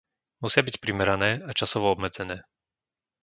[0.43, 2.37] Musia byť primerané a časovo obmedzené.